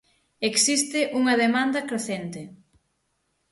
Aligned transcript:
Existe 0.49 0.99
unha 1.19 1.33
demanda 1.43 1.85
crecente. 1.89 2.41